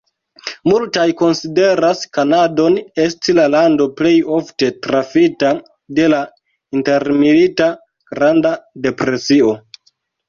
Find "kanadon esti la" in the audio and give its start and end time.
2.17-3.45